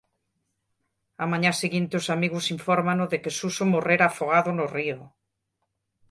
Á 1.23 1.25
mañá 1.31 1.51
seguinte 1.61 1.93
os 2.01 2.07
amigos 2.15 2.45
infórmano 2.55 3.03
de 3.11 3.17
que 3.21 3.35
Suso 3.39 3.63
morrera 3.73 4.05
afogado 4.07 4.49
no 4.55 4.65
río. 4.75 4.99